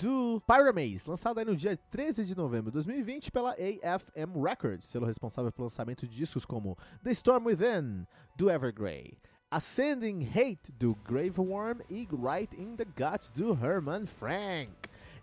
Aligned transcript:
do 0.00 0.40
Pyramaze, 0.46 1.02
lançado 1.06 1.38
aí 1.38 1.44
no 1.44 1.54
dia 1.54 1.76
13 1.90 2.24
de 2.24 2.34
novembro 2.34 2.70
de 2.70 2.74
2020 2.76 3.30
pela 3.30 3.50
AFM 3.50 4.42
Records, 4.42 4.86
selo 4.86 5.04
responsável 5.04 5.52
pelo 5.52 5.66
lançamento 5.66 6.08
de 6.08 6.16
discos 6.16 6.46
como 6.46 6.76
The 7.04 7.10
Storm 7.10 7.44
Within, 7.44 8.06
do 8.34 8.50
Evergrey, 8.50 9.18
Ascending 9.50 10.26
Hate, 10.34 10.72
do 10.72 10.96
Graveworm 11.06 11.80
e 11.90 12.08
Right 12.10 12.58
in 12.58 12.76
the 12.76 12.86
Guts, 12.86 13.28
do 13.28 13.52
Herman 13.52 14.06
Frank. 14.06 14.72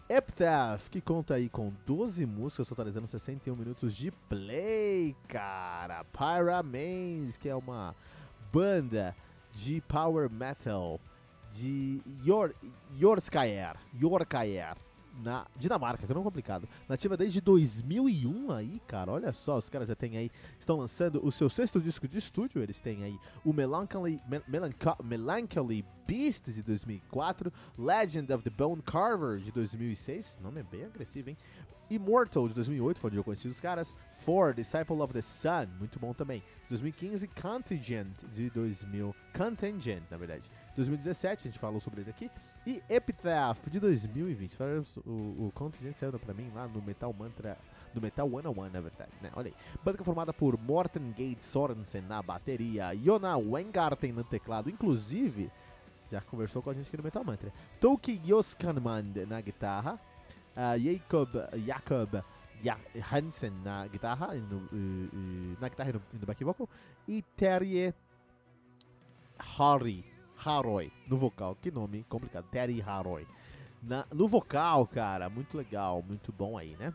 Epitaph, 0.07 0.89
que 0.89 1.01
conta 1.01 1.33
aí 1.33 1.49
com 1.49 1.73
12 1.87 2.23
músicas, 2.27 2.67
totalizando 2.67 3.07
61 3.07 3.55
minutos 3.55 3.95
de 3.95 4.11
play, 4.29 5.15
cara. 5.27 6.05
Pyramaze, 6.05 7.39
que 7.39 7.49
é 7.49 7.55
uma 7.55 7.95
banda 8.53 9.15
de 9.53 9.81
power 9.81 10.29
metal 10.29 10.99
de 11.57 12.01
Yor, 12.23 12.53
Yorkaer, 12.99 13.75
na 15.23 15.47
Dinamarca, 15.55 16.05
que 16.05 16.11
é 16.11 16.15
complicado. 16.15 16.67
Nativa 16.87 17.17
desde 17.17 17.41
2001 17.41 18.51
aí, 18.51 18.81
cara, 18.87 19.11
olha 19.11 19.33
só, 19.33 19.57
os 19.57 19.69
caras 19.69 19.87
já 19.87 19.95
têm 19.95 20.17
aí, 20.17 20.31
estão 20.59 20.77
lançando 20.77 21.25
o 21.25 21.31
seu 21.31 21.49
sexto 21.49 21.81
disco 21.81 22.07
de 22.07 22.17
estúdio, 22.19 22.61
eles 22.61 22.79
têm 22.79 23.03
aí 23.03 23.19
o 23.43 23.51
Melancholy, 23.51 24.21
Melancho 24.47 25.03
Melancholy 25.03 25.83
Beast 26.05 26.45
de 26.51 26.61
2004, 26.61 27.51
Legend 27.77 28.31
of 28.31 28.43
the 28.43 28.49
Bone 28.49 28.81
Carver 28.81 29.39
de 29.39 29.51
2006, 29.51 30.39
nome 30.41 30.61
é 30.61 30.63
bem 30.63 30.85
agressivo, 30.85 31.29
hein? 31.29 31.37
Immortal 31.89 32.47
de 32.47 32.53
2008, 32.55 32.99
foi 32.99 33.09
onde 33.09 33.17
eu 33.17 33.23
conheci 33.23 33.47
os 33.47 33.59
caras, 33.59 33.95
For, 34.17 34.53
Disciple 34.53 35.01
of 35.01 35.13
the 35.13 35.21
Sun, 35.21 35.67
muito 35.79 35.99
bom 35.99 36.13
também. 36.13 36.43
2015, 36.69 37.27
Contingent 37.29 38.23
de 38.33 38.49
2000, 38.49 39.15
Contingent, 39.35 40.03
na 40.09 40.17
verdade. 40.17 40.49
2017, 40.75 41.47
a 41.47 41.51
gente 41.51 41.59
falou 41.59 41.79
sobre 41.79 42.01
ele 42.01 42.09
aqui. 42.09 42.29
E 42.65 42.83
Epitaph 42.89 43.69
de 43.69 43.79
2020. 43.79 44.57
O, 45.05 45.47
o 45.47 45.51
Contingent 45.55 45.95
saiu 45.95 46.19
pra 46.19 46.33
mim 46.33 46.51
lá 46.53 46.67
no 46.67 46.81
Metal 46.81 47.13
Mantra 47.13 47.57
do 47.93 48.01
Metal 48.01 48.29
101, 48.29 48.69
na 48.69 48.81
verdade, 48.81 49.11
né? 49.21 49.31
Olha 49.35 49.47
aí. 49.47 49.55
Banda 49.83 50.03
formada 50.03 50.33
por 50.33 50.59
Morten 50.59 51.13
Gate 51.17 51.41
Sorensen 51.41 52.01
na 52.01 52.21
bateria, 52.21 52.95
Jona 52.95 53.37
Wengarten 53.37 54.11
no 54.11 54.23
teclado, 54.23 54.69
inclusive, 54.69 55.49
já 56.11 56.21
conversou 56.21 56.61
com 56.61 56.69
a 56.69 56.73
gente 56.73 56.87
aqui 56.87 56.97
no 56.97 57.03
Metal 57.03 57.23
Mantra. 57.23 57.51
Toki 57.79 58.21
Joskanman 58.25 59.13
na 59.27 59.41
guitarra, 59.41 59.99
uh, 60.57 60.77
Jacob, 60.77 61.29
Jacob 61.65 62.23
Hansen 63.11 63.53
na 63.63 63.87
guitarra, 63.87 64.33
no, 64.33 64.57
uh, 64.57 64.65
uh, 64.73 65.57
na 65.61 65.69
guitarra 65.69 65.91
e 65.91 65.93
no, 65.93 66.01
no 66.13 66.25
back 66.25 66.43
vocal, 66.43 66.67
e 67.07 67.21
Terje 67.35 67.93
Harry 69.37 70.03
Haroy 70.43 70.91
no 71.07 71.17
vocal. 71.17 71.55
Que 71.55 71.71
nome 71.71 72.03
complicado. 72.09 72.47
Terry 72.51 72.81
Haroy. 72.81 73.25
Na, 73.81 74.05
no 74.11 74.27
vocal, 74.27 74.87
cara, 74.87 75.29
muito 75.29 75.55
legal, 75.55 76.01
muito 76.01 76.31
bom 76.31 76.57
aí, 76.57 76.75
né? 76.77 76.93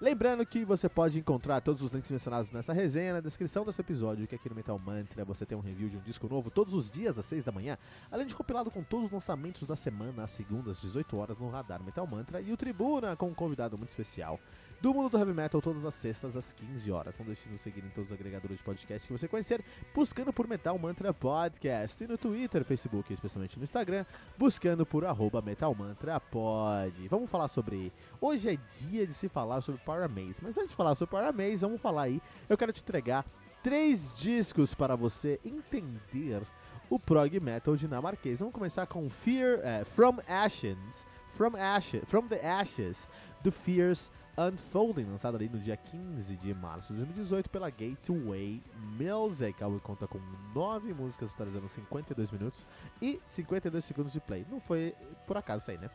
Lembrando 0.00 0.44
que 0.44 0.64
você 0.64 0.88
pode 0.88 1.20
encontrar 1.20 1.60
todos 1.60 1.80
os 1.80 1.92
links 1.92 2.10
mencionados 2.10 2.50
nessa 2.50 2.72
resenha 2.72 3.12
na 3.14 3.20
descrição 3.20 3.64
desse 3.64 3.80
episódio, 3.80 4.26
que 4.26 4.34
aqui 4.34 4.48
no 4.48 4.54
Metal 4.54 4.78
Mantra 4.78 5.24
você 5.24 5.46
tem 5.46 5.56
um 5.56 5.60
review 5.60 5.88
de 5.88 5.96
um 5.96 6.00
disco 6.00 6.28
novo 6.28 6.50
todos 6.50 6.74
os 6.74 6.90
dias 6.90 7.16
às 7.16 7.24
6 7.26 7.44
da 7.44 7.52
manhã, 7.52 7.78
além 8.10 8.26
de 8.26 8.34
compilado 8.34 8.72
com 8.72 8.82
todos 8.82 9.06
os 9.06 9.12
lançamentos 9.12 9.66
da 9.68 9.76
semana 9.76 10.24
às 10.24 10.32
segundas, 10.32 10.80
18 10.80 11.16
horas 11.16 11.38
no 11.38 11.48
Radar 11.48 11.82
Metal 11.82 12.06
Mantra 12.06 12.40
e 12.40 12.52
o 12.52 12.56
Tribuna 12.56 13.14
com 13.14 13.28
um 13.28 13.34
convidado 13.34 13.78
muito 13.78 13.90
especial 13.90 14.40
do 14.84 14.92
mundo 14.92 15.08
do 15.08 15.16
heavy 15.16 15.32
metal 15.32 15.62
todas 15.62 15.82
as 15.82 15.94
sextas 15.94 16.36
às 16.36 16.52
15 16.52 16.92
horas. 16.92 17.18
Não 17.18 17.24
deixe 17.24 17.44
de 17.46 17.52
nos 17.52 17.62
seguir 17.62 17.82
em 17.82 17.88
todos 17.88 18.10
os 18.10 18.14
agregadores 18.14 18.58
de 18.58 18.62
podcast 18.62 19.08
que 19.08 19.18
você 19.18 19.26
conhecer, 19.26 19.64
buscando 19.94 20.30
por 20.30 20.46
Metal 20.46 20.78
Mantra 20.78 21.10
Podcast 21.10 22.04
e 22.04 22.06
no 22.06 22.18
Twitter, 22.18 22.62
Facebook, 22.66 23.10
especialmente 23.10 23.56
no 23.56 23.64
Instagram, 23.64 24.04
buscando 24.36 24.84
por 24.84 25.06
arroba 25.06 25.40
Metal 25.40 25.74
Mantra 25.74 26.20
Pod. 26.20 27.08
Vamos 27.08 27.30
falar 27.30 27.48
sobre. 27.48 27.90
Hoje 28.20 28.50
é 28.50 28.58
dia 28.82 29.06
de 29.06 29.14
se 29.14 29.26
falar 29.26 29.62
sobre 29.62 29.80
Paramaze, 29.80 30.42
mas 30.42 30.58
antes 30.58 30.68
de 30.68 30.76
falar 30.76 30.94
sobre 30.96 31.12
Paramaze, 31.12 31.56
vamos 31.56 31.80
falar 31.80 32.02
aí. 32.02 32.20
Eu 32.46 32.58
quero 32.58 32.70
te 32.70 32.82
entregar 32.82 33.24
três 33.62 34.12
discos 34.12 34.74
para 34.74 34.94
você 34.94 35.40
entender 35.42 36.42
o 36.90 37.00
prog 37.00 37.40
metal 37.40 37.74
dinamarquês. 37.74 38.40
Vamos 38.40 38.54
começar 38.54 38.86
com 38.86 39.08
Fear 39.08 39.60
é, 39.62 39.82
From 39.86 40.18
Ashes, 40.28 41.06
From 41.30 41.56
Ashes, 41.56 42.02
From 42.06 42.28
the 42.28 42.46
Ashes, 42.46 43.08
do 43.42 43.50
Fears 43.50 44.10
Unfolding, 44.36 45.04
lançado 45.04 45.36
ali 45.36 45.48
no 45.48 45.58
dia 45.58 45.76
15 45.76 46.36
de 46.36 46.52
março 46.52 46.92
de 46.92 46.98
2018 46.98 47.48
pela 47.48 47.70
Gateway 47.70 48.60
Music. 48.98 49.62
A 49.62 49.80
conta 49.80 50.08
com 50.08 50.18
9 50.52 50.92
músicas, 50.92 51.30
totalizando 51.32 51.68
52 51.68 52.32
minutos 52.32 52.66
e 53.00 53.20
52 53.26 53.84
segundos 53.84 54.12
de 54.12 54.20
play. 54.20 54.44
Não 54.50 54.60
foi 54.60 54.94
por 55.26 55.36
acaso 55.36 55.62
isso 55.62 55.70
aí, 55.70 55.78
né? 55.78 55.88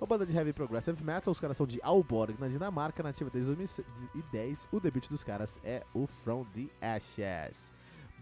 Uma 0.00 0.06
banda 0.06 0.26
de 0.26 0.36
heavy 0.36 0.52
progressive 0.52 1.02
metal, 1.02 1.32
os 1.32 1.40
caras 1.40 1.56
são 1.56 1.66
de 1.66 1.80
Aalborg, 1.80 2.38
na 2.38 2.48
Dinamarca, 2.48 3.02
nativa 3.02 3.30
desde 3.30 3.54
2010. 3.54 4.68
O 4.70 4.80
debut 4.80 5.08
dos 5.08 5.24
caras 5.24 5.58
é 5.64 5.82
o 5.94 6.06
From 6.06 6.44
the 6.54 6.66
Ashes. 6.84 7.72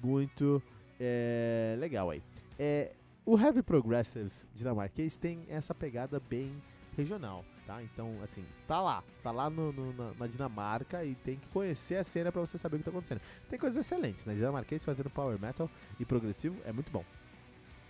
Muito 0.02 0.62
é, 1.00 1.75
legal 1.78 2.10
aí. 2.10 2.22
É, 2.58 2.92
o 3.25 3.38
heavy 3.38 3.62
progressive 3.62 4.31
dinamarquês 4.54 5.16
tem 5.16 5.46
essa 5.48 5.75
pegada 5.75 6.20
bem 6.20 6.62
regional 6.97 7.44
tá? 7.66 7.82
Então, 7.82 8.16
assim, 8.22 8.44
tá 8.66 8.81
lá, 8.81 9.03
tá 9.22 9.31
lá 9.31 9.50
no, 9.50 9.72
no, 9.72 9.93
na, 9.93 10.12
na, 10.19 10.27
Dinamarca 10.27 11.05
e 11.05 11.15
tem 11.15 11.37
que 11.37 11.47
conhecer 11.49 11.97
a 11.97 12.05
cena 12.05 12.31
para 12.31 12.41
você 12.41 12.56
saber 12.59 12.77
o 12.77 12.78
que 12.78 12.84
tá 12.84 12.91
acontecendo. 12.91 13.21
Tem 13.49 13.59
coisas 13.59 13.84
excelentes, 13.84 14.25
né? 14.25 14.34
Dinamarquês 14.34 14.84
fazendo 14.84 15.10
power 15.10 15.38
metal 15.38 15.71
e 15.99 16.05
progressivo 16.05 16.56
é 16.65 16.72
muito 16.72 16.91
bom. 16.91 17.05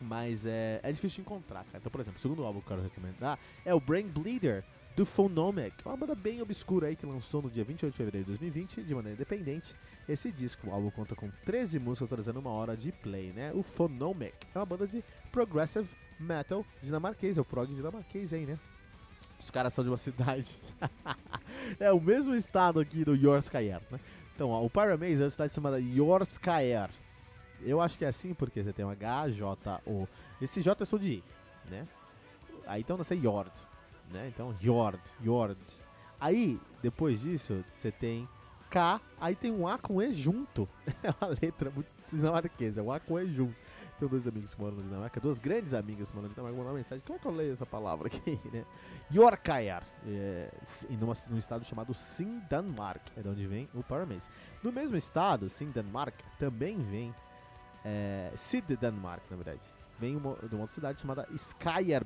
Mas 0.00 0.44
é, 0.44 0.81
é 0.82 0.92
difícil 0.92 1.16
de 1.16 1.20
encontrar, 1.22 1.65
cara. 1.65 1.78
Então, 1.78 1.91
por 1.91 2.00
exemplo, 2.00 2.19
o 2.19 2.22
segundo 2.22 2.44
álbum 2.44 2.60
que 2.60 2.66
eu 2.66 2.76
quero 2.76 2.82
recomendar 2.82 3.38
é 3.65 3.75
o 3.75 3.81
Brain 3.81 4.09
Bleeder 4.09 4.65
do 4.97 5.04
Phonomic, 5.04 5.75
uma 5.84 5.97
banda 5.97 6.15
bem 6.15 6.41
obscura 6.41 6.86
aí 6.86 6.94
que 6.94 7.04
lançou 7.04 7.42
no 7.42 7.50
dia 7.50 7.65
28 7.65 7.91
de 7.91 7.97
fevereiro 7.97 8.25
de 8.26 8.31
2020 8.38 8.82
de 8.82 8.94
maneira 8.94 9.16
independente. 9.16 9.75
Esse 10.09 10.31
disco, 10.31 10.69
o 10.69 10.72
álbum 10.72 10.91
conta 10.91 11.16
com 11.16 11.28
13 11.44 11.81
músicas 11.81 12.06
atualizando 12.06 12.38
uma 12.38 12.50
hora 12.50 12.76
de 12.76 12.92
play, 12.92 13.32
né? 13.32 13.53
O 13.54 13.62
Phonomic 13.62 14.36
é 14.54 14.59
uma 14.59 14.66
banda 14.66 14.86
de 14.86 15.03
progressive 15.32 15.88
metal 16.21 16.65
dinamarquês, 16.81 17.36
é 17.36 17.41
o 17.41 17.44
prog 17.44 17.75
dinamarquês 17.75 18.32
aí, 18.32 18.47
né? 18.47 18.56
Os 19.44 19.50
caras 19.50 19.75
são 19.75 19.84
de 19.84 19.91
uma 19.91 19.99
cidade. 19.99 20.49
é 21.78 21.93
o 21.93 22.00
mesmo 22.00 22.34
estado 22.34 22.81
aqui 22.81 23.05
do 23.05 23.15
Yorkshire, 23.15 23.78
né? 23.91 24.00
Então, 24.34 24.49
ó, 24.49 24.65
o 24.65 24.71
Paramaze 24.71 25.21
é 25.21 25.25
uma 25.27 25.31
cidade 25.31 25.55
chamada 25.55 25.78
Yorkshire. 25.78 26.91
Eu 27.60 27.78
acho 27.78 27.99
que 27.99 28.06
é 28.06 28.09
assim 28.09 28.33
porque 28.33 28.62
você 28.62 28.72
tem 28.72 28.87
um 28.87 28.91
H, 28.91 29.28
J, 29.28 29.83
O. 29.87 30.09
Esse 30.41 30.62
J 30.62 30.83
é 30.83 30.87
só 30.87 30.97
de 30.97 31.09
I, 31.12 31.25
né? 31.71 31.84
Aí 32.66 32.81
então 32.81 33.03
ser 33.04 33.21
Jord, 33.21 33.53
né? 34.10 34.33
Então, 34.34 34.54
Jord, 34.59 34.99
Jord. 35.22 35.60
Aí, 36.19 36.59
depois 36.83 37.21
disso, 37.21 37.62
você 37.77 37.93
tem 37.93 38.27
K, 38.71 38.99
aí 39.21 39.37
tem 39.37 39.53
um 39.53 39.69
A 39.69 39.77
com 39.77 40.00
E 40.00 40.15
junto. 40.15 40.66
É 41.04 41.10
uma 41.21 41.37
letra 41.43 41.71
muito 41.71 41.88
dinamarquesa, 42.10 42.83
um 42.83 42.91
A 42.91 42.99
com 42.99 43.21
E 43.21 43.27
junto. 43.27 43.54
Tenho 43.99 44.10
dois 44.10 44.27
amigos 44.27 44.55
que 44.55 44.60
moram 44.60 44.77
na 44.77 44.82
Dinamarca, 44.82 45.21
duas 45.21 45.38
grandes 45.38 45.72
amigas 45.72 46.10
que 46.10 46.16
moram 46.16 46.28
na 46.28 46.34
Dinamarca, 46.34 46.59
mandaram 46.59 46.77
mensagem. 46.77 47.03
Como 47.07 47.16
é 47.16 47.21
que 47.21 47.27
eu 47.27 47.33
leio 47.33 47.53
essa 47.53 47.66
palavra 47.66 48.09
aqui, 48.09 48.41
né? 48.53 48.65
Yorkshire, 49.13 49.84
é, 50.07 50.51
numa, 50.91 51.15
num 51.28 51.39
estado 51.39 51.65
chamado 51.65 51.95
Sindanmark, 51.95 53.03
é 53.16 53.22
de 53.22 53.28
onde 53.28 53.47
vem 53.47 53.68
o 53.74 53.83
Paramaze. 53.83 54.28
No 54.63 54.72
mesmo 54.72 54.97
estado, 54.97 55.48
Sindanmark, 55.48 56.15
também 56.39 56.78
vem 56.78 57.15
é, 57.84 58.33
Danmark, 58.80 59.22
na 59.30 59.36
verdade. 59.36 59.60
Vem 59.98 60.16
uma, 60.16 60.36
de 60.36 60.54
uma 60.54 60.63
outra 60.63 60.74
cidade 60.74 61.01
chamada 61.01 61.28
Skyer, 61.33 62.04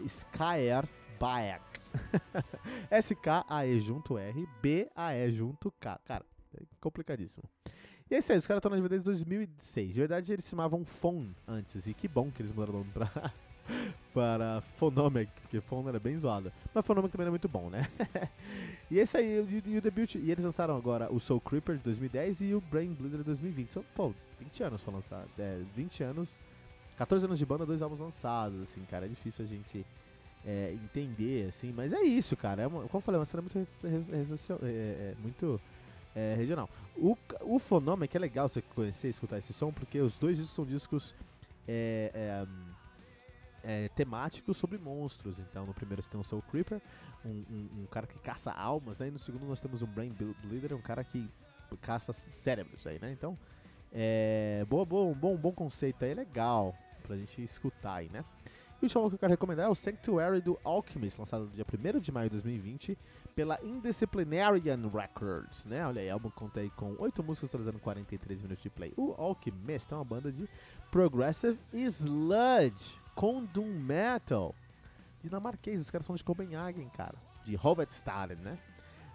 Skyrbaek. 0.00 1.62
S-K-A-E 2.90 3.78
junto 3.80 4.18
R, 4.18 4.48
B-A-E 4.60 5.30
junto 5.30 5.70
K. 5.72 5.98
Cara, 6.04 6.24
é 6.54 6.62
complicadíssimo. 6.80 7.44
E 8.12 8.14
é 8.14 8.18
isso 8.18 8.30
aí, 8.30 8.36
os 8.36 8.46
caras 8.46 8.58
estão 8.58 8.68
na 8.68 8.76
DVD 8.76 8.96
desde 8.96 9.06
2006. 9.06 9.94
De 9.94 10.00
verdade, 10.00 10.30
eles 10.34 10.44
se 10.44 10.50
chamavam 10.50 10.84
Phone 10.84 11.34
antes, 11.48 11.86
e 11.86 11.94
que 11.94 12.06
bom 12.06 12.30
que 12.30 12.42
eles 12.42 12.52
mudaram 12.52 12.74
o 12.74 12.76
nome 12.80 12.90
pra, 12.92 13.32
para 14.12 14.60
Phonomic, 14.76 15.32
porque 15.40 15.62
Phone 15.62 15.88
era 15.88 15.98
bem 15.98 16.18
zoado. 16.18 16.52
Mas 16.74 16.84
Phonomic 16.84 17.10
também 17.10 17.24
era 17.24 17.30
muito 17.30 17.48
bom, 17.48 17.70
né? 17.70 17.88
e 18.90 18.98
esse 18.98 19.16
aí, 19.16 19.40
e, 19.48 19.62
e, 19.66 19.78
o 19.78 19.80
debut, 19.80 20.16
e 20.16 20.30
eles 20.30 20.44
lançaram 20.44 20.76
agora 20.76 21.10
o 21.10 21.18
Soul 21.18 21.40
Creeper 21.40 21.78
de 21.78 21.84
2010 21.84 22.42
e 22.42 22.54
o 22.54 22.60
Brain 22.60 22.92
Bleeder 22.92 23.20
de 23.20 23.24
2020. 23.24 23.72
São, 23.72 23.82
pô, 23.94 24.12
20 24.38 24.62
anos 24.62 24.82
pra 24.82 24.92
lançar. 24.92 25.24
É, 25.38 25.62
20 25.74 26.02
anos, 26.02 26.38
14 26.98 27.24
anos 27.24 27.38
de 27.38 27.46
banda, 27.46 27.64
dois 27.64 27.80
álbuns 27.80 27.98
lançados, 27.98 28.60
assim, 28.60 28.84
cara. 28.90 29.06
É 29.06 29.08
difícil 29.08 29.42
a 29.42 29.48
gente 29.48 29.86
é, 30.44 30.76
entender, 30.84 31.48
assim, 31.48 31.72
mas 31.72 31.94
é 31.94 32.02
isso, 32.02 32.36
cara. 32.36 32.60
É 32.60 32.66
uma, 32.66 32.82
como 32.82 32.98
eu 32.98 33.00
falei, 33.00 33.16
é 33.16 33.20
uma 33.20 33.24
cena 33.24 33.40
muito, 33.40 33.58
é, 33.58 34.66
é, 34.66 35.14
muito 35.22 35.58
é, 36.14 36.34
regional. 36.34 36.68
O, 36.96 37.16
o 37.40 37.58
Fonome, 37.58 38.06
que 38.08 38.16
é 38.16 38.20
legal 38.20 38.48
você 38.48 38.62
conhecer 38.62 39.08
escutar 39.08 39.38
esse 39.38 39.52
som, 39.52 39.72
porque 39.72 40.00
os 40.00 40.18
dois 40.18 40.36
discos 40.36 40.54
são 40.54 40.64
discos 40.64 41.14
é, 41.66 42.46
é, 43.62 43.88
temáticos 43.90 44.56
sobre 44.56 44.78
monstros. 44.78 45.38
Então, 45.38 45.66
no 45.66 45.74
primeiro 45.74 46.02
você 46.02 46.10
tem 46.10 46.20
o 46.20 46.24
Soul 46.24 46.42
Creeper, 46.50 46.80
um, 47.24 47.28
um, 47.28 47.82
um, 47.82 47.86
cara 47.86 48.06
que 48.06 48.18
caça 48.18 48.50
almas, 48.50 48.98
né? 48.98 49.08
E 49.08 49.10
no 49.10 49.18
segundo 49.18 49.46
nós 49.46 49.60
temos 49.60 49.82
um 49.82 49.86
Brain 49.86 50.12
Bleeder, 50.42 50.76
um 50.76 50.82
cara 50.82 51.04
que 51.04 51.28
caça 51.80 52.12
cérebros 52.12 52.86
aí, 52.86 52.98
né? 52.98 53.12
Então, 53.12 53.38
é, 53.92 54.64
boa, 54.68 54.84
bom, 54.84 55.14
bom, 55.14 55.36
bom 55.36 55.52
conceito 55.52 56.04
aí, 56.04 56.10
é 56.10 56.14
legal 56.14 56.76
pra 57.02 57.16
gente 57.16 57.42
escutar 57.42 57.94
aí, 57.94 58.08
né? 58.10 58.24
E 58.82 58.86
o 58.86 58.88
show 58.88 59.08
que 59.08 59.14
eu 59.14 59.18
quero 59.18 59.30
recomendar 59.30 59.66
é 59.66 59.68
o 59.68 59.76
Sanctuary 59.76 60.40
do 60.40 60.58
Alchemist, 60.64 61.16
lançado 61.16 61.44
no 61.44 61.50
dia 61.50 61.64
1 61.64 62.00
de 62.00 62.10
maio 62.10 62.28
de 62.28 62.34
2020 62.34 62.98
pela 63.32 63.56
Indisciplinarian 63.62 64.90
Records, 64.92 65.64
né? 65.66 65.86
Olha 65.86 66.02
aí, 66.02 66.10
álbum 66.10 66.30
conta 66.30 66.58
aí 66.58 66.68
com 66.70 66.96
8 66.98 67.22
músicas 67.22 67.48
totalizando 67.48 67.78
43 67.78 68.42
minutos 68.42 68.60
de 68.60 68.68
play. 68.68 68.92
O 68.96 69.14
Alchemist 69.16 69.92
é 69.92 69.94
uma 69.94 70.04
banda 70.04 70.32
de 70.32 70.48
progressive 70.90 71.56
sludge 71.72 73.00
com 73.14 73.44
doom 73.44 73.68
metal 73.68 74.52
dinamarquês, 75.22 75.80
os 75.80 75.88
caras 75.88 76.04
são 76.04 76.16
de 76.16 76.24
Copenhagen, 76.24 76.88
cara, 76.88 77.14
de 77.44 77.56
Hovedstaden, 77.62 78.38
né? 78.38 78.58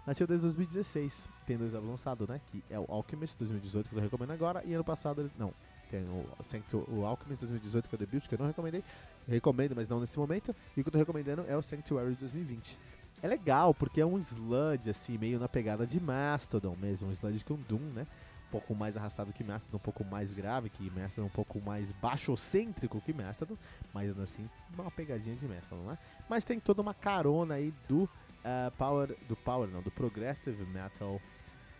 Nasceu 0.06 0.26
desde 0.26 0.46
2016, 0.46 1.28
tem 1.46 1.58
dois 1.58 1.74
álbuns 1.74 1.90
lançados, 1.90 2.26
né? 2.26 2.40
Que 2.46 2.64
é 2.70 2.80
o 2.80 2.86
Alchemist 2.88 3.38
2018 3.38 3.90
que 3.90 3.94
eu 3.94 4.00
recomendo 4.00 4.30
agora 4.30 4.62
e 4.64 4.72
ano 4.72 4.82
passado, 4.84 5.30
não, 5.38 5.52
tem 5.88 6.02
o, 6.02 6.86
o 6.88 7.04
Alchemist 7.04 7.40
2018, 7.40 7.88
que 7.88 7.94
é 7.94 7.96
o 7.96 7.98
debut, 7.98 8.28
que 8.28 8.34
eu 8.34 8.38
não 8.38 8.46
recomendei. 8.46 8.84
Recomendo, 9.26 9.74
mas 9.74 9.88
não 9.88 10.00
nesse 10.00 10.18
momento. 10.18 10.54
E 10.76 10.80
o 10.80 10.84
que 10.84 10.88
eu 10.88 10.92
tô 10.92 10.98
recomendando 10.98 11.44
é 11.48 11.56
o 11.56 11.62
Sanctuary 11.62 12.14
2020. 12.14 12.78
É 13.22 13.26
legal, 13.26 13.74
porque 13.74 14.00
é 14.00 14.06
um 14.06 14.18
sludge, 14.18 14.88
assim, 14.88 15.18
meio 15.18 15.38
na 15.38 15.48
pegada 15.48 15.86
de 15.86 16.00
Mastodon 16.00 16.76
mesmo. 16.76 17.08
Um 17.08 17.12
sludge 17.12 17.44
com 17.44 17.56
Doom, 17.56 17.80
né? 17.94 18.06
Um 18.48 18.50
pouco 18.50 18.74
mais 18.74 18.96
arrastado 18.96 19.32
que 19.32 19.44
Mastodon, 19.44 19.76
um 19.76 19.80
pouco 19.80 20.04
mais 20.04 20.32
grave 20.32 20.70
que 20.70 20.88
Mastodon, 20.90 21.26
um 21.26 21.30
pouco 21.30 21.60
mais 21.60 21.90
baixocêntrico 21.92 23.00
que 23.00 23.12
Mastodon. 23.12 23.56
Mas 23.92 24.18
assim, 24.18 24.48
uma 24.72 24.90
pegadinha 24.90 25.34
de 25.34 25.46
Mastodon, 25.46 25.82
né? 25.82 25.98
Mas 26.28 26.44
tem 26.44 26.60
toda 26.60 26.80
uma 26.80 26.94
carona 26.94 27.54
aí 27.54 27.74
do 27.88 28.04
uh, 28.04 28.70
Power. 28.78 29.14
Do 29.28 29.36
Power, 29.36 29.68
não, 29.68 29.82
do 29.82 29.90
Progressive 29.90 30.64
Metal 30.66 31.20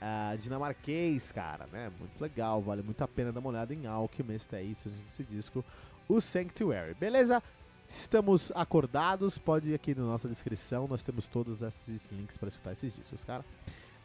uh, 0.00 0.38
dinamarquês, 0.38 1.32
cara, 1.32 1.66
né? 1.72 1.90
Muito 1.98 2.20
legal, 2.20 2.60
vale 2.62 2.82
muito 2.82 3.02
a 3.02 3.08
pena 3.08 3.32
dar 3.32 3.40
uma 3.40 3.50
olhada 3.50 3.74
em 3.74 3.86
Alchemist 3.86 4.54
aí, 4.54 4.72
esse 4.72 5.24
disco, 5.24 5.64
o 6.08 6.20
Sanctuary. 6.20 6.94
Beleza? 6.94 7.42
Estamos 7.88 8.52
acordados, 8.54 9.38
pode 9.38 9.70
ir 9.70 9.74
aqui 9.74 9.94
na 9.94 10.04
nossa 10.04 10.28
descrição, 10.28 10.86
nós 10.86 11.02
temos 11.02 11.26
todos 11.26 11.62
esses 11.62 12.08
links 12.12 12.36
para 12.36 12.48
escutar 12.48 12.72
esses 12.72 12.96
discos, 12.96 13.24
cara. 13.24 13.44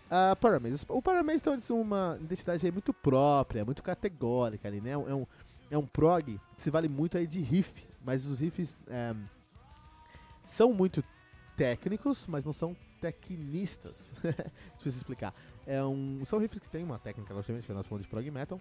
Uh, 0.08 0.36
Paramaze. 0.38 0.86
O 0.88 1.02
Paramaze 1.02 1.44
tem 1.44 1.58
uma 1.72 2.18
identidade 2.22 2.66
aí 2.66 2.72
muito 2.72 2.94
própria, 2.94 3.66
muito 3.66 3.82
categórica 3.82 4.68
ali, 4.68 4.80
né? 4.80 4.92
É 4.92 4.98
um, 4.98 5.26
é 5.72 5.78
um 5.78 5.86
prog 5.86 6.40
que 6.56 6.62
se 6.62 6.70
vale 6.70 6.88
muito 6.88 7.18
aí 7.18 7.26
de 7.26 7.42
riff, 7.42 7.86
mas 8.04 8.26
os 8.28 8.40
riffs 8.40 8.78
é, 8.88 9.16
são 10.46 10.72
muito 10.72 11.04
técnicos, 11.58 12.28
mas 12.28 12.46
não 12.46 12.54
são 12.54 12.76
tecnistas. 13.02 14.14
Deixa 14.22 14.38
eu 14.86 14.90
explicar. 14.90 15.34
É 15.66 15.84
um, 15.84 16.26
são 16.26 16.40
riffs 16.40 16.60
que 16.60 16.70
tem 16.70 16.84
uma 16.84 17.00
técnica, 17.00 17.34
logicamente, 17.34 17.66
que 17.68 17.74
nós 17.74 17.88
falamos 17.88 18.06
de 18.06 18.10
prog 18.10 18.30
metal, 18.30 18.60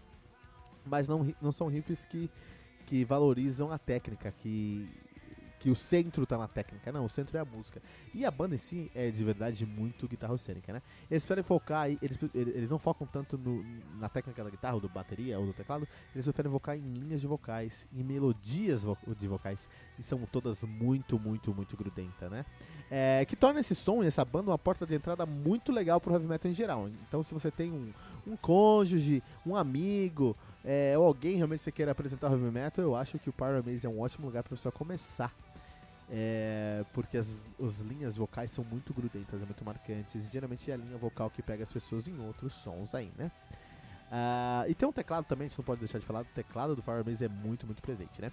mas 0.85 1.09
não, 1.09 1.35
não 1.41 1.51
são 1.51 1.69
riffs 1.69 2.07
que, 2.07 2.31
que 2.87 3.05
valorizam 3.05 3.71
a 3.73 3.79
técnica, 3.79 4.33
que 4.33 4.89
que 5.63 5.71
o 5.71 5.77
centro 5.77 6.27
tá 6.27 6.37
na 6.37 6.49
técnica. 6.49 6.91
Não, 6.91 7.05
o 7.05 7.09
centro 7.09 7.37
é 7.37 7.41
a 7.41 7.45
música. 7.45 7.81
E 8.13 8.25
a 8.25 8.31
banda 8.33 8.57
em 8.57 8.59
si 8.59 8.91
é 8.97 9.13
de 9.13 9.23
verdade 9.23 9.65
muito 9.65 10.09
guitarrocênica, 10.09 10.73
né? 10.73 10.83
Eles 11.09 11.25
preferem 11.25 11.45
focar, 11.45 11.89
eles, 11.89 12.19
eles 12.35 12.69
não 12.69 12.81
focam 12.81 13.07
tanto 13.07 13.39
no, 13.39 13.65
na 13.97 14.09
técnica 14.09 14.43
da 14.43 14.51
guitarra, 14.51 14.75
ou 14.75 14.81
do 14.81 14.89
bateria, 14.89 15.39
ou 15.39 15.47
do 15.47 15.53
teclado, 15.53 15.87
eles 16.13 16.27
preferem 16.27 16.51
focar 16.51 16.77
em 16.77 16.81
linhas 16.81 17.21
de 17.21 17.29
vocais, 17.29 17.87
em 17.93 18.03
melodias 18.03 18.83
vo 18.83 18.99
de 19.17 19.29
vocais, 19.29 19.69
e 19.97 20.03
são 20.03 20.19
todas 20.33 20.65
muito, 20.65 21.17
muito, 21.17 21.55
muito 21.55 21.77
grudentas, 21.77 22.29
né? 22.29 22.45
É, 22.91 23.25
que 23.25 23.37
torna 23.37 23.61
esse 23.61 23.77
som 23.77 24.03
e 24.03 24.09
essa 24.09 24.25
banda 24.25 24.51
uma 24.51 24.59
porta 24.59 24.85
de 24.85 24.97
entrada 24.97 25.25
muito 25.25 25.71
legal 25.71 26.01
pro 26.01 26.13
heavy 26.13 26.27
metal 26.27 26.51
em 26.51 26.55
geral. 26.55 26.89
Então, 27.07 27.23
se 27.23 27.33
você 27.33 27.53
tem 27.53 27.71
um, 27.71 27.93
um 28.27 28.37
cônjuge, 28.37 29.23
um 29.47 29.55
amigo, 29.55 30.37
é, 30.65 30.99
ou 30.99 31.05
alguém 31.05 31.37
realmente 31.37 31.63
você 31.63 31.71
queira 31.71 31.93
apresentar 31.93 32.29
o 32.31 32.33
heavy 32.33 32.51
metal, 32.51 32.85
eu 32.85 32.97
acho 32.97 33.17
que 33.21 33.31
o 33.31 33.33
Power 33.33 33.63
Maze 33.65 33.87
é 33.87 33.89
um 33.89 34.01
ótimo 34.01 34.27
lugar 34.27 34.43
para 34.43 34.57
você 34.57 34.69
começar 34.73 35.33
é, 36.11 36.85
porque 36.93 37.17
as, 37.17 37.29
as, 37.61 37.79
linhas 37.81 38.17
vocais 38.17 38.51
são 38.51 38.65
muito 38.65 38.93
grudentas, 38.93 39.41
é 39.41 39.45
muito 39.45 39.65
marcantes. 39.65 40.15
E 40.15 40.31
geralmente 40.31 40.71
é 40.71 40.75
a 40.75 40.77
linha 40.77 40.97
vocal 40.97 41.31
que 41.31 41.43
pega 41.43 41.63
as 41.63 41.73
pessoas 41.73 42.09
em 42.09 42.19
outros 42.21 42.53
sons 42.55 42.95
aí, 42.95 43.11
né? 43.17 43.31
Uh, 44.13 44.69
e 44.69 44.75
tem 44.75 44.87
um 44.87 44.93
teclado 44.93 45.25
também, 45.25 45.47
a 45.47 45.49
gente 45.49 45.59
não 45.59 45.65
pode 45.65 45.81
deixar 45.81 45.99
de 45.99 46.05
falar, 46.05 46.21
o 46.21 46.25
teclado 46.35 46.77
do 46.77 46.83
Power 46.83 47.03
é 47.03 47.29
muito, 47.29 47.65
muito 47.65 47.81
presente, 47.81 48.21
né? 48.21 48.31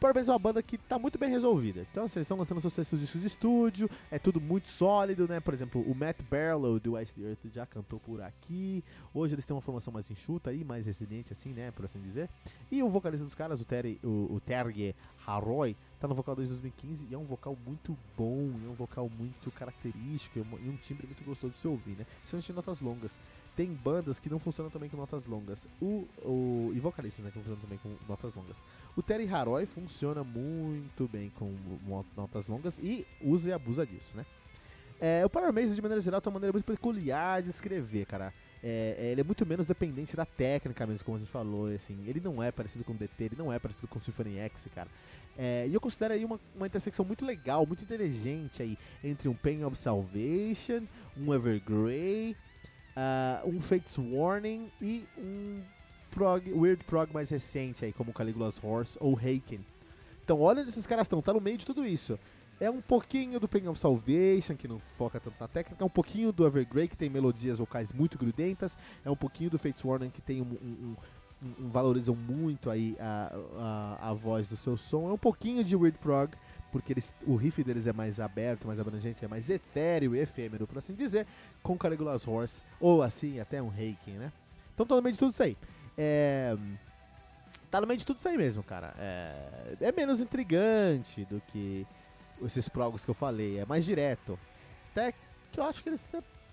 Power 0.00 0.16
é 0.16 0.22
uma 0.22 0.38
banda 0.38 0.60
que 0.60 0.74
está 0.74 0.98
muito 0.98 1.18
bem 1.18 1.30
resolvida. 1.30 1.86
Então, 1.88 2.08
vocês 2.08 2.22
estão 2.22 2.36
lançando 2.36 2.60
seus 2.62 2.98
discos 2.98 3.20
de 3.20 3.26
estúdio, 3.26 3.88
é 4.10 4.18
tudo 4.18 4.40
muito 4.40 4.68
sólido, 4.68 5.28
né? 5.28 5.38
Por 5.38 5.54
exemplo, 5.54 5.82
o 5.82 5.94
Matt 5.94 6.20
Barlow 6.22 6.80
do 6.80 6.92
West 6.92 7.16
Earth 7.18 7.46
já 7.52 7.64
cantou 7.64 8.00
por 8.00 8.20
aqui. 8.22 8.82
Hoje 9.14 9.34
eles 9.34 9.44
têm 9.44 9.54
uma 9.54 9.60
formação 9.60 9.92
mais 9.92 10.10
enxuta 10.10 10.50
aí, 10.50 10.64
mais 10.64 10.84
residente, 10.84 11.32
assim, 11.32 11.52
né? 11.52 11.70
Por 11.70 11.84
assim 11.84 12.00
dizer. 12.00 12.28
E 12.72 12.82
o 12.82 12.88
vocalista 12.88 13.24
dos 13.24 13.34
caras, 13.34 13.60
o 13.60 13.64
Terry, 13.64 14.00
o, 14.02 14.34
o 14.34 14.40
Terje 14.40 14.96
Haroy, 15.24 15.76
tá 16.00 16.08
no 16.08 16.14
vocal 16.14 16.34
desde 16.34 16.54
2015 16.54 17.06
e 17.10 17.14
é 17.14 17.18
um 17.18 17.24
vocal 17.24 17.56
muito 17.66 17.96
bom, 18.16 18.50
é 18.64 18.68
um 18.68 18.74
vocal 18.74 19.08
muito 19.08 19.50
característico 19.50 20.38
e 20.38 20.68
um 20.68 20.76
timbre 20.76 21.06
muito 21.06 21.22
gostoso 21.22 21.52
de 21.52 21.58
se 21.58 21.68
ouvir, 21.68 21.96
né? 21.96 22.06
São 22.24 22.40
de 22.40 22.52
notas 22.52 22.80
longas. 22.80 23.20
Tem 23.54 23.70
bandas 23.72 24.18
que 24.18 24.30
não 24.30 24.38
funcionam 24.38 24.70
também 24.70 24.88
com 24.88 24.96
notas 24.96 25.26
longas. 25.26 25.66
O, 25.80 26.08
o, 26.24 26.72
e 26.74 26.80
vocalistas, 26.80 27.22
né, 27.22 27.30
que 27.30 27.38
funcionam 27.38 27.60
também 27.60 27.78
com 27.78 27.94
notas 28.08 28.34
longas. 28.34 28.64
O 28.96 29.02
Terry 29.02 29.28
Haroy 29.28 29.66
funciona 29.66 30.24
muito 30.24 31.06
bem 31.06 31.30
com 31.38 31.54
notas 32.16 32.46
longas 32.46 32.78
e 32.78 33.06
usa 33.20 33.50
e 33.50 33.52
abusa 33.52 33.84
disso, 33.84 34.16
né? 34.16 34.24
É, 34.98 35.24
o 35.24 35.30
Power 35.30 35.52
Maze, 35.52 35.74
de 35.74 35.82
maneira 35.82 36.00
geral, 36.00 36.20
tem 36.20 36.30
uma 36.30 36.34
maneira 36.34 36.52
muito 36.52 36.66
peculiar 36.66 37.42
de 37.42 37.50
escrever, 37.50 38.06
cara. 38.06 38.32
É, 38.62 38.96
é, 38.98 39.12
ele 39.12 39.22
é 39.22 39.24
muito 39.24 39.46
menos 39.46 39.66
dependente 39.66 40.14
da 40.14 40.26
técnica 40.26 40.86
mesmo, 40.86 41.04
como 41.04 41.16
a 41.16 41.20
gente 41.20 41.30
falou, 41.30 41.66
assim. 41.68 42.04
Ele 42.06 42.20
não 42.20 42.42
é 42.42 42.52
parecido 42.52 42.84
com 42.84 42.94
DT, 42.94 43.24
ele 43.24 43.36
não 43.36 43.52
é 43.52 43.58
parecido 43.58 43.88
com 43.88 43.98
Symphony 43.98 44.38
X, 44.38 44.66
cara. 44.74 44.88
É, 45.38 45.66
e 45.68 45.72
eu 45.72 45.80
considero 45.80 46.12
aí 46.12 46.24
uma, 46.24 46.38
uma 46.54 46.66
intersecção 46.66 47.04
muito 47.04 47.24
legal, 47.24 47.64
muito 47.64 47.82
inteligente 47.82 48.62
aí, 48.62 48.76
entre 49.02 49.28
um 49.28 49.34
Pain 49.34 49.64
of 49.64 49.76
Salvation, 49.76 50.82
um 51.16 51.32
Evergrey, 51.32 52.36
uh, 52.96 53.48
um 53.48 53.60
Fates 53.60 53.96
Warning 53.96 54.70
e 54.80 55.06
um 55.16 55.62
prog, 56.10 56.52
Weird 56.52 56.84
Prog 56.84 57.12
mais 57.12 57.30
recente 57.30 57.84
aí, 57.84 57.92
como 57.92 58.12
Caligula's 58.12 58.62
Horse 58.62 58.98
ou 59.00 59.16
Haken. 59.16 59.64
Então 60.22 60.40
olha 60.40 60.60
onde 60.60 60.70
esses 60.70 60.86
caras 60.86 61.06
estão, 61.06 61.22
tá 61.22 61.32
no 61.32 61.40
meio 61.40 61.56
de 61.56 61.64
tudo 61.64 61.86
isso. 61.86 62.18
É 62.60 62.70
um 62.70 62.82
pouquinho 62.82 63.40
do 63.40 63.48
Pain 63.48 63.66
of 63.68 63.80
Salvation, 63.80 64.54
que 64.54 64.68
não 64.68 64.78
foca 64.98 65.18
tanto 65.18 65.36
na 65.40 65.48
técnica, 65.48 65.82
é 65.82 65.86
um 65.86 65.90
pouquinho 65.90 66.30
do 66.30 66.46
Evergrey, 66.46 66.88
que 66.88 66.96
tem 66.96 67.08
melodias 67.08 67.58
vocais 67.58 67.90
muito 67.90 68.18
grudentas, 68.18 68.76
é 69.02 69.10
um 69.10 69.16
pouquinho 69.16 69.48
do 69.48 69.58
Fates 69.58 69.82
Warning, 69.82 70.10
que 70.10 70.20
tem 70.20 70.42
um, 70.42 70.44
um, 70.44 70.96
um, 71.42 71.70
valorizam 71.70 72.14
muito 72.14 72.68
aí 72.68 72.98
a, 73.00 73.32
a, 74.02 74.10
a, 74.10 74.12
voz 74.12 74.46
do 74.46 74.56
seu 74.56 74.76
som, 74.76 75.08
é 75.08 75.12
um 75.12 75.18
pouquinho 75.18 75.64
de 75.64 75.74
Weird 75.74 75.96
Prog, 75.98 76.34
porque 76.70 76.92
eles, 76.92 77.14
o 77.26 77.34
riff 77.34 77.64
deles 77.64 77.86
é 77.86 77.94
mais 77.94 78.20
aberto, 78.20 78.66
mais 78.66 78.78
abrangente, 78.78 79.24
é 79.24 79.28
mais 79.28 79.48
etéreo 79.48 80.14
e 80.14 80.18
efêmero, 80.18 80.66
por 80.66 80.76
assim 80.76 80.92
dizer, 80.92 81.26
com 81.62 81.78
Caligula's 81.78 82.28
Horse, 82.28 82.62
ou 82.78 83.02
assim, 83.02 83.40
até 83.40 83.62
um 83.62 83.68
Reiken, 83.68 84.14
né? 84.14 84.30
Então 84.74 84.84
tá 84.84 84.94
no 84.94 85.02
meio 85.02 85.14
de 85.14 85.18
tudo 85.18 85.32
isso 85.32 85.42
aí. 85.42 85.56
É, 85.96 86.54
tá 87.70 87.80
no 87.80 87.86
meio 87.86 87.98
de 87.98 88.04
tudo 88.04 88.18
isso 88.18 88.28
aí 88.28 88.36
mesmo, 88.36 88.62
cara. 88.62 88.94
É, 88.98 89.76
é 89.80 89.92
menos 89.92 90.20
intrigante 90.20 91.24
do 91.24 91.40
que 91.48 91.86
esses 92.44 92.68
progos 92.68 93.04
que 93.04 93.10
eu 93.10 93.14
falei, 93.14 93.58
é 93.58 93.64
mais 93.64 93.84
direto. 93.84 94.38
Até 94.92 95.12
que 95.52 95.60
eu 95.60 95.64
acho 95.64 95.82
que 95.82 95.88
eles 95.88 96.04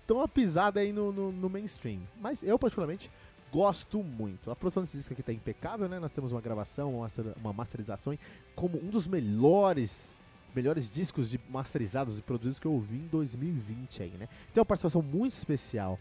dão 0.06 0.18
uma 0.18 0.28
pisada 0.28 0.80
aí 0.80 0.92
no, 0.92 1.12
no, 1.12 1.32
no, 1.32 1.50
mainstream. 1.50 2.00
Mas 2.20 2.42
eu, 2.42 2.58
particularmente, 2.58 3.10
gosto 3.52 4.02
muito. 4.02 4.50
A 4.50 4.56
produção 4.56 4.82
desse 4.82 4.96
disco 4.96 5.12
aqui 5.12 5.22
tá 5.22 5.32
impecável, 5.32 5.88
né? 5.88 5.98
Nós 5.98 6.12
temos 6.12 6.32
uma 6.32 6.40
gravação, 6.40 7.08
uma 7.36 7.52
masterização 7.52 8.16
como 8.54 8.78
um 8.78 8.88
dos 8.88 9.06
melhores 9.06 10.16
melhores 10.54 10.88
discos 10.88 11.30
de 11.30 11.38
masterizados 11.48 12.18
e 12.18 12.22
produzidos 12.22 12.58
que 12.58 12.66
eu 12.66 12.72
ouvi 12.72 12.96
em 12.96 13.06
2020 13.06 14.02
aí, 14.02 14.10
né? 14.18 14.28
Tem 14.52 14.60
uma 14.60 14.66
participação 14.66 15.02
muito 15.02 15.34
especial 15.34 15.98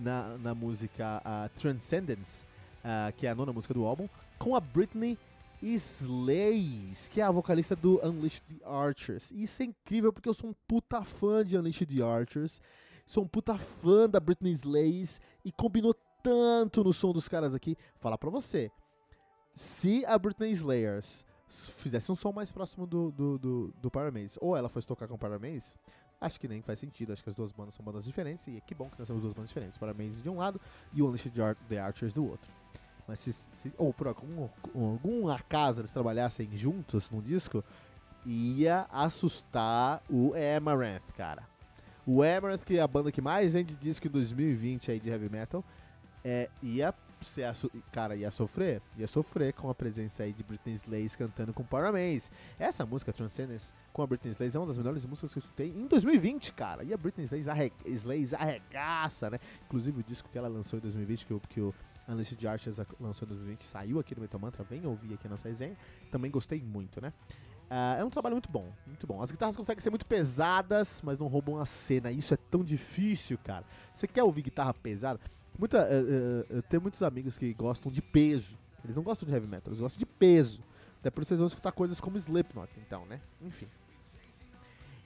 na, 0.00 0.36
na 0.38 0.54
música 0.54 1.22
uh, 1.24 1.48
Transcendence, 1.60 2.44
uh, 2.82 3.12
que 3.16 3.26
é 3.26 3.30
a 3.30 3.34
nona 3.34 3.52
música 3.52 3.74
do 3.74 3.84
álbum, 3.84 4.08
com 4.38 4.56
a 4.56 4.60
Britney 4.60 5.18
Slays, 5.62 7.08
que 7.08 7.20
é 7.20 7.24
a 7.24 7.30
vocalista 7.30 7.74
do 7.74 8.00
Unleash 8.04 8.40
the 8.40 8.64
Archers. 8.64 9.30
E 9.30 9.42
isso 9.42 9.62
é 9.62 9.66
incrível 9.66 10.12
porque 10.12 10.28
eu 10.28 10.34
sou 10.34 10.50
um 10.50 10.54
puta 10.66 11.02
fã 11.02 11.44
de 11.44 11.56
Unleash 11.56 11.80
the 11.86 12.02
Archers. 12.02 12.60
Sou 13.04 13.24
um 13.24 13.28
puta 13.28 13.56
fã 13.56 14.08
da 14.08 14.20
Britney 14.20 14.52
Slays 14.52 15.20
e 15.44 15.50
combinou 15.50 15.94
tanto 16.22 16.84
no 16.84 16.92
som 16.92 17.12
dos 17.12 17.28
caras 17.28 17.54
aqui. 17.54 17.76
Falar 17.98 18.18
pra 18.18 18.30
você. 18.30 18.70
Se 19.54 20.04
a 20.06 20.18
Britney 20.18 20.50
Slayers 20.52 21.24
fizesse 21.48 22.10
um 22.12 22.16
som 22.16 22.32
mais 22.32 22.52
próximo 22.52 22.86
do, 22.86 23.10
do, 23.10 23.38
do, 23.38 23.74
do 23.80 23.90
Paramaze. 23.90 24.38
Ou 24.40 24.56
ela 24.56 24.68
fosse 24.68 24.86
tocar 24.86 25.08
com 25.08 25.14
o 25.14 25.18
Paramaze, 25.18 25.74
acho 26.20 26.38
que 26.38 26.46
nem 26.46 26.62
faz 26.62 26.78
sentido. 26.78 27.12
Acho 27.12 27.22
que 27.22 27.30
as 27.30 27.34
duas 27.34 27.52
bandas 27.52 27.74
são 27.74 27.84
bandas 27.84 28.04
diferentes. 28.04 28.46
E 28.46 28.60
que 28.60 28.74
bom 28.74 28.88
que 28.88 28.98
nós 28.98 29.08
temos 29.08 29.22
duas 29.22 29.34
bandas 29.34 29.50
diferentes: 29.50 29.78
Paramaze 29.78 30.22
de 30.22 30.28
um 30.28 30.36
lado 30.36 30.60
e 30.92 31.02
o 31.02 31.06
Unleashed 31.06 31.34
The 31.68 31.78
Archers 31.78 32.12
do 32.12 32.28
outro. 32.28 32.50
Mas 33.08 33.20
se, 33.20 33.32
se 33.32 33.72
ou 33.78 33.92
por 33.92 34.06
algum, 34.06 34.48
algum 34.74 35.28
acaso 35.28 35.80
eles 35.80 35.90
trabalhassem 35.90 36.46
juntos 36.54 37.10
num 37.10 37.22
disco, 37.22 37.64
ia 38.26 38.86
assustar 38.92 40.02
o 40.10 40.34
Amaranth, 40.56 41.10
cara. 41.16 41.42
O 42.06 42.22
Amaranth, 42.22 42.64
que 42.64 42.76
é 42.76 42.82
a 42.82 42.86
banda 42.86 43.10
que 43.10 43.22
mais 43.22 43.54
vende 43.54 43.74
disco 43.74 44.06
em 44.06 44.10
2020 44.10 44.90
aí 44.90 45.00
de 45.00 45.08
heavy 45.08 45.30
metal, 45.30 45.64
é, 46.22 46.50
ia 46.62 46.94
ser, 47.22 47.52
cara, 47.92 48.14
ia 48.14 48.30
sofrer, 48.30 48.80
ia 48.96 49.06
sofrer 49.06 49.52
com 49.52 49.68
a 49.68 49.74
presença 49.74 50.22
aí 50.22 50.32
de 50.32 50.42
Britney 50.42 50.74
Slays 50.74 51.16
cantando 51.16 51.52
com 51.52 51.64
Paramaze. 51.64 52.30
Essa 52.58 52.84
música, 52.84 53.12
Transcendence, 53.12 53.72
com 53.92 54.02
a 54.02 54.06
Britney 54.06 54.30
Slays, 54.32 54.54
é 54.54 54.58
uma 54.58 54.66
das 54.66 54.78
melhores 54.78 55.04
músicas 55.04 55.32
que 55.32 55.38
eu 55.38 55.42
escutei 55.42 55.68
em 55.68 55.86
2020, 55.86 56.52
cara. 56.52 56.84
E 56.84 56.92
a 56.92 56.96
Britney 56.96 57.24
Slays, 57.24 57.48
arre 57.48 57.72
Slays 57.86 58.34
arregaça, 58.34 59.30
né? 59.30 59.40
Inclusive 59.66 60.00
o 60.00 60.04
disco 60.04 60.28
que 60.30 60.38
ela 60.38 60.48
lançou 60.48 60.78
em 60.78 60.82
2020, 60.82 61.26
que, 61.26 61.34
o, 61.34 61.40
que 61.40 61.60
o 62.08 62.12
Unleashed 62.12 62.46
Archers 62.46 62.78
lançou 62.98 63.26
em 63.26 63.28
2020, 63.28 63.64
saiu 63.64 63.98
aqui 63.98 64.14
no 64.14 64.22
Metal 64.22 64.40
Mantra, 64.40 64.64
vem 64.64 64.84
ouvir 64.86 65.14
aqui 65.14 65.26
a 65.26 65.30
nossa 65.30 65.48
resenha. 65.48 65.76
Também 66.10 66.30
gostei 66.30 66.62
muito, 66.62 67.00
né? 67.00 67.12
Uh, 67.70 68.00
é 68.00 68.04
um 68.04 68.08
trabalho 68.08 68.34
muito 68.34 68.50
bom, 68.50 68.72
muito 68.86 69.06
bom. 69.06 69.22
As 69.22 69.30
guitarras 69.30 69.54
conseguem 69.54 69.82
ser 69.82 69.90
muito 69.90 70.06
pesadas, 70.06 71.02
mas 71.04 71.18
não 71.18 71.26
roubam 71.26 71.60
a 71.60 71.66
cena. 71.66 72.10
Isso 72.10 72.32
é 72.32 72.36
tão 72.36 72.64
difícil, 72.64 73.36
cara. 73.44 73.64
Você 73.94 74.06
quer 74.06 74.22
ouvir 74.22 74.40
guitarra 74.40 74.72
pesada? 74.72 75.20
Muita, 75.58 75.82
uh, 75.82 75.84
uh, 75.84 76.46
eu 76.48 76.62
tenho 76.62 76.80
muitos 76.80 77.02
amigos 77.02 77.36
que 77.36 77.52
gostam 77.52 77.92
de 77.92 78.00
peso. 78.00 78.56
Eles 78.82 78.96
não 78.96 79.02
gostam 79.02 79.28
de 79.28 79.34
heavy 79.34 79.46
metal, 79.46 79.70
eles 79.70 79.80
gostam 79.80 79.98
de 79.98 80.06
peso. 80.06 80.62
Até 81.00 81.10
por 81.10 81.20
isso 81.22 81.28
vocês 81.28 81.40
vão 81.40 81.46
escutar 81.46 81.72
coisas 81.72 82.00
como 82.00 82.16
Slipknot, 82.16 82.70
então, 82.78 83.04
né? 83.04 83.20
Enfim. 83.42 83.68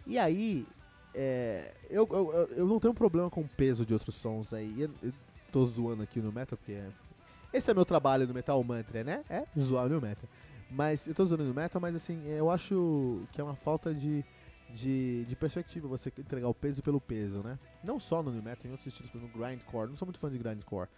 E 0.06 0.18
aí, 0.18 0.66
é, 1.14 1.74
eu, 1.90 2.08
eu, 2.10 2.32
eu 2.56 2.66
não 2.66 2.78
tenho 2.78 2.94
problema 2.94 3.28
com 3.28 3.40
o 3.40 3.48
peso 3.48 3.84
de 3.84 3.92
outros 3.92 4.14
sons 4.14 4.52
aí. 4.52 4.82
Eu, 4.82 4.90
eu 5.02 5.12
tô 5.52 5.64
zoando 5.64 6.02
aqui 6.02 6.20
no 6.20 6.32
metal, 6.32 6.56
porque 6.56 6.72
é, 6.72 6.90
esse 7.52 7.70
é 7.70 7.74
meu 7.74 7.84
trabalho 7.84 8.26
no 8.26 8.32
Metal 8.32 8.62
Mantra, 8.64 9.04
né? 9.04 9.22
É 9.28 9.44
zoar 9.58 9.88
no 9.88 10.00
metal. 10.00 10.28
Mas 10.70 11.06
eu 11.06 11.14
tô 11.14 11.22
usando 11.22 11.44
no 11.44 11.52
metal, 11.52 11.80
mas 11.80 11.94
assim, 11.94 12.26
eu 12.26 12.50
acho 12.50 13.22
que 13.30 13.40
é 13.40 13.44
uma 13.44 13.54
falta 13.54 13.94
de, 13.94 14.24
de, 14.70 15.24
de 15.26 15.36
perspectiva 15.36 15.86
você 15.86 16.10
entregar 16.16 16.48
o 16.48 16.54
peso 16.54 16.82
pelo 16.82 16.98
peso, 16.98 17.42
né? 17.42 17.58
Não 17.84 18.00
só 18.00 18.22
no 18.22 18.32
new 18.32 18.42
metal, 18.42 18.66
em 18.66 18.70
outros 18.70 18.86
estilos, 18.86 19.12
como 19.12 19.26
no 19.26 19.32
grindcore. 19.32 19.90
Não 19.90 19.96
sou 19.96 20.06
muito 20.06 20.18
fã 20.18 20.30
de 20.30 20.38
grindcore, 20.38 20.88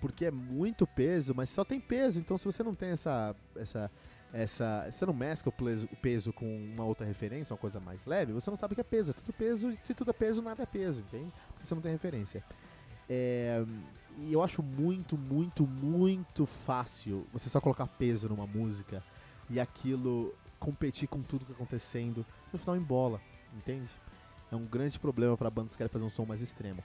porque 0.00 0.26
é 0.26 0.30
muito 0.30 0.86
peso, 0.86 1.34
mas 1.34 1.48
só 1.48 1.64
tem 1.64 1.80
peso. 1.80 2.20
Então, 2.20 2.36
se 2.36 2.44
você 2.44 2.62
não 2.62 2.74
tem 2.74 2.90
essa 2.90 3.34
essa 3.56 3.90
essa, 4.34 4.88
você 4.90 5.04
não 5.04 5.12
mescla 5.12 5.50
o 5.50 5.52
peso, 5.52 5.88
o 5.92 5.96
peso 5.96 6.32
com 6.32 6.46
uma 6.46 6.84
outra 6.84 7.06
referência, 7.06 7.52
uma 7.52 7.58
coisa 7.58 7.78
mais 7.78 8.06
leve, 8.06 8.32
você 8.32 8.48
não 8.48 8.56
sabe 8.56 8.72
o 8.72 8.74
que 8.74 8.80
é 8.80 8.84
peso. 8.84 9.10
É 9.10 9.14
tudo 9.14 9.32
peso, 9.32 9.76
se 9.84 9.94
tudo 9.94 10.10
é 10.10 10.14
peso, 10.14 10.40
nada 10.40 10.62
é 10.62 10.66
peso, 10.66 11.00
entende? 11.00 11.30
Porque 11.48 11.66
você 11.66 11.74
não 11.74 11.82
tem 11.82 11.92
referência. 11.92 12.42
É, 13.08 13.62
e 14.18 14.32
eu 14.32 14.42
acho 14.42 14.62
muito, 14.62 15.16
muito, 15.16 15.66
muito 15.66 16.46
fácil 16.46 17.26
você 17.32 17.48
só 17.48 17.60
colocar 17.60 17.86
peso 17.86 18.28
numa 18.28 18.46
música 18.46 19.02
e 19.50 19.58
aquilo 19.58 20.34
competir 20.58 21.08
com 21.08 21.22
tudo 21.22 21.44
que 21.44 21.50
tá 21.50 21.56
acontecendo, 21.56 22.24
no 22.52 22.58
final 22.58 22.76
embola, 22.76 23.20
entende? 23.54 23.90
É 24.50 24.56
um 24.56 24.64
grande 24.64 24.98
problema 24.98 25.36
para 25.36 25.50
bandas 25.50 25.72
que 25.72 25.78
querem 25.78 25.90
fazer 25.90 26.04
um 26.04 26.10
som 26.10 26.24
mais 26.24 26.40
extremo. 26.40 26.84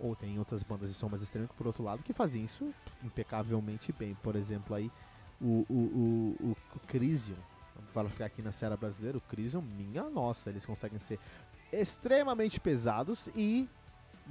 Ou 0.00 0.16
tem 0.16 0.38
outras 0.38 0.62
bandas 0.62 0.88
de 0.88 0.94
som 0.94 1.08
mais 1.08 1.22
extremo 1.22 1.46
que, 1.46 1.54
por 1.54 1.66
outro 1.66 1.82
lado, 1.82 2.02
que 2.02 2.12
fazem 2.12 2.42
isso 2.42 2.72
impecavelmente 3.04 3.92
bem. 3.92 4.14
Por 4.22 4.34
exemplo, 4.34 4.74
aí 4.74 4.90
o, 5.40 5.66
o, 5.68 5.74
o, 5.74 6.36
o, 6.40 6.56
o 6.74 6.80
Crisium, 6.86 7.36
para 7.92 8.08
ficar 8.08 8.26
aqui 8.26 8.42
na 8.42 8.50
série 8.50 8.76
brasileira, 8.76 9.18
o 9.18 9.20
Crisium, 9.20 9.62
minha 9.62 10.08
nossa, 10.08 10.50
eles 10.50 10.66
conseguem 10.66 10.98
ser 10.98 11.18
extremamente 11.72 12.58
pesados 12.58 13.28
e 13.36 13.68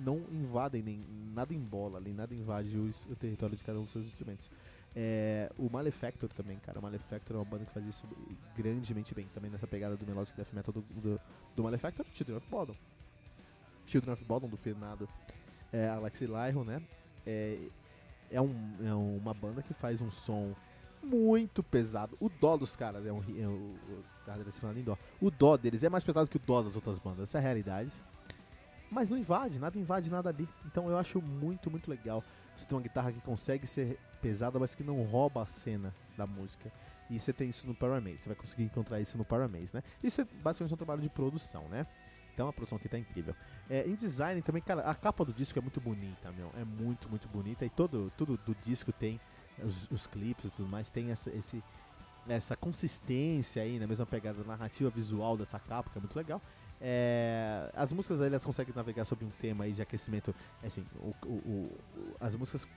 não 0.04 0.24
invadem 0.32 0.82
nem 0.82 1.04
nada 1.34 1.54
embola 1.54 1.98
ali, 1.98 2.14
nada 2.14 2.34
invade 2.34 2.78
o, 2.78 2.92
o 3.12 3.16
território 3.16 3.56
de 3.56 3.64
cada 3.64 3.80
um 3.80 3.84
dos 3.84 3.92
seus 3.92 4.06
instrumentos. 4.06 4.50
É, 4.96 5.52
o 5.58 5.70
Malefactor 5.70 6.30
também, 6.34 6.58
cara. 6.60 6.80
O 6.80 6.82
Malefactor 6.82 7.36
é 7.36 7.40
uma 7.40 7.46
banda 7.46 7.66
que 7.66 7.72
faz 7.72 7.86
isso 7.86 8.08
grandemente 8.58 9.14
bem. 9.14 9.28
Também 9.34 9.52
nessa 9.52 9.68
pegada 9.68 9.96
do 9.96 10.06
Melodic 10.06 10.36
Death 10.36 10.54
Metal 10.54 10.74
do, 10.74 10.82
do, 10.82 11.22
do 11.56 11.64
Malefactor, 11.64 12.06
Children 12.14 12.38
of 12.38 12.48
Bodom. 12.50 12.76
Children 13.86 14.14
of 14.14 14.26
Bodom, 14.26 14.48
do 14.48 14.58
Fernando 14.58 15.08
é, 15.72 15.88
Alexei 15.88 16.28
Lyron, 16.28 16.64
né? 16.64 16.82
É, 17.26 17.58
é, 18.32 18.42
um, 18.42 18.54
é 18.84 18.94
uma 18.94 19.34
banda 19.34 19.62
que 19.62 19.74
faz 19.74 20.02
um 20.02 20.12
som 20.12 20.56
muito 21.02 21.64
pesado. 21.64 22.18
O 22.20 22.30
dó 22.30 22.58
dos 22.58 22.76
caras 22.76 23.06
é 23.06 23.12
um. 23.12 23.22
É 23.38 23.48
o, 23.48 23.76
o, 24.32 24.84
dó. 24.84 24.98
o 25.22 25.32
dó 25.32 25.58
deles 25.58 25.84
é 25.84 25.90
mais 25.90 26.04
pesado 26.04 26.30
que 26.30 26.38
o 26.38 26.42
dó 26.46 26.62
das 26.62 26.76
outras 26.76 27.00
bandas, 27.00 27.30
essa 27.30 27.38
é 27.38 27.40
a 27.40 27.44
realidade. 27.44 27.92
Mas 28.92 29.10
não 29.10 29.18
invade, 29.18 29.60
nada 29.60 29.78
invade 29.78 30.10
nada 30.10 30.30
ali. 30.30 30.48
Então 30.66 30.90
eu 30.90 30.98
acho 30.98 31.22
muito, 31.22 31.70
muito 31.70 31.90
legal. 31.90 32.24
Você 32.56 32.66
tem 32.66 32.76
uma 32.78 32.84
guitarra 32.84 33.12
que 33.12 33.22
consegue 33.22 33.68
ser 33.68 34.00
pesada, 34.22 34.60
mas 34.60 34.76
que 34.76 34.84
não 34.84 35.02
rouba 35.04 35.44
a 35.44 35.46
cena 35.46 35.94
da 36.18 36.28
música. 36.28 36.72
E 37.10 37.20
você 37.20 37.34
tem 37.34 37.50
isso 37.50 37.66
no 37.66 37.74
Paramaze, 37.74 38.20
você 38.20 38.30
vai 38.30 38.36
conseguir 38.36 38.64
encontrar 38.64 39.00
isso 39.00 39.18
no 39.18 39.26
Paramaze, 39.26 39.72
né? 39.74 39.84
Isso 40.04 40.22
é 40.22 40.28
basicamente 40.44 40.74
um 40.74 40.78
trabalho 40.78 41.02
de 41.02 41.10
produção, 41.10 41.68
né? 41.70 41.88
Então 42.34 42.48
a 42.48 42.54
produção 42.54 42.78
aqui 42.78 42.88
tá 42.88 42.98
incrível. 42.98 43.36
É, 43.70 43.86
em 43.88 43.96
design 43.96 44.42
também, 44.42 44.62
cara, 44.62 44.82
a 44.82 44.94
capa 44.94 45.26
do 45.26 45.34
disco 45.34 45.58
é 45.58 45.62
muito 45.62 45.82
bonita, 45.82 46.32
meu. 46.32 46.52
É 46.56 46.64
muito, 46.64 47.10
muito 47.10 47.28
bonita. 47.28 47.66
E 47.66 47.70
todo, 47.70 48.12
tudo 48.16 48.38
do 48.38 48.56
disco 48.64 48.92
tem 48.92 49.20
os, 49.64 49.90
os 49.92 50.08
clipes 50.08 50.46
e 50.46 50.50
tudo 50.50 50.70
mais, 50.70 50.90
tem 50.90 51.12
essa, 51.12 51.30
esse, 51.32 51.64
essa 52.28 52.56
consistência 52.56 53.62
aí, 53.62 53.80
na 53.80 53.88
mesma 53.88 54.06
pegada 54.06 54.44
narrativa 54.44 54.90
visual 54.90 55.36
dessa 55.36 55.60
capa, 55.60 55.90
que 55.90 55.98
é 55.98 56.02
muito 56.02 56.16
legal. 56.16 56.42
É, 56.82 57.70
as 57.76 57.92
músicas 57.92 58.22
elas 58.22 58.44
conseguem 58.44 58.74
navegar 58.76 59.06
sobre 59.06 59.26
um 59.26 59.30
tema 59.42 59.66
aí 59.66 59.74
de 59.74 59.82
aquecimento. 59.82 60.34
Assim, 60.64 60.86
o, 61.02 61.14
o, 61.26 61.34
o, 61.34 61.78
as 62.20 62.36
músicas 62.36 62.68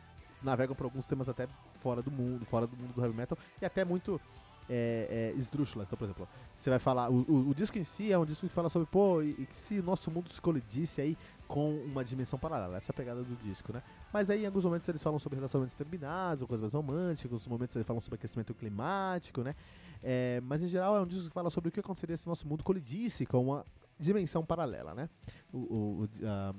navegam 0.42 0.75
por 0.75 0.85
alguns 0.85 1.06
temas 1.06 1.28
até 1.28 1.47
fora 1.80 2.02
do 2.02 2.11
mundo, 2.11 2.44
fora 2.44 2.66
do 2.66 2.76
mundo 2.76 2.92
do 2.94 3.00
heavy 3.00 3.16
metal 3.16 3.38
e 3.61 3.64
até 3.64 3.85
muito 3.85 4.21
é, 4.68 5.32
é, 5.35 5.38
esdrúxulas. 5.38 5.87
Então, 5.87 5.97
por 5.97 6.04
exemplo, 6.04 6.28
você 6.56 6.71
vai 6.71 6.78
falar. 6.78 7.11
O, 7.11 7.25
o, 7.28 7.50
o, 7.50 7.54
disco 7.54 7.78
em 7.78 7.85
si 7.85 8.12
é 8.12 8.18
um 8.18 8.25
disco 8.25 8.47
que 8.47 8.52
fala 8.52 8.68
sobre, 8.68 8.88
pô, 8.90 9.23
e, 9.23 9.30
e 9.30 9.49
se 9.54 9.80
nosso 9.82 10.11
mundo 10.11 10.30
se 10.32 10.40
colidisse 10.40 11.00
aí 11.00 11.16
com 11.47 11.76
uma 11.85 12.04
dimensão 12.04 12.38
paralela. 12.38 12.78
Essa 12.78 12.90
é 12.90 12.92
a 12.92 12.97
pegada 12.97 13.23
do 13.23 13.37
disco, 13.37 13.73
né? 13.73 13.82
Mas 14.12 14.30
aí 14.30 14.42
em 14.42 14.47
alguns 14.47 14.64
momentos 14.64 14.88
eles 14.88 15.02
falam 15.02 15.18
sobre 15.18 15.37
relacionamentos 15.37 15.76
terminados, 15.76 16.42
ou 16.42 16.49
coisas 16.49 16.62
mais 16.62 16.73
românticas, 16.73 17.30
em 17.30 17.35
outros 17.35 17.49
momentos 17.49 17.76
eles 17.76 17.87
falam 17.87 18.00
sobre 18.00 18.16
aquecimento 18.16 18.54
climático, 18.54 19.42
né? 19.42 19.54
É, 20.02 20.40
mas 20.44 20.62
em 20.62 20.66
geral 20.66 20.97
é 20.97 21.00
um 21.00 21.06
disco 21.06 21.28
que 21.28 21.35
fala 21.35 21.50
sobre 21.50 21.68
o 21.68 21.73
que 21.73 21.80
aconteceria 21.80 22.16
se 22.16 22.26
nosso 22.28 22.49
mundo 22.49 22.64
colidisse 22.64 23.26
com 23.26 23.42
uma 23.42 23.66
dimensão 24.02 24.44
paralela, 24.44 24.94
né? 24.94 25.09
O, 25.52 25.59
o, 25.59 26.09
a, 26.26 26.54